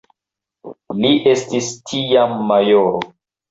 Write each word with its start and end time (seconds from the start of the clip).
Li 1.01 1.11
estis 1.35 1.69
tiam 1.93 2.37
majoro. 2.55 3.07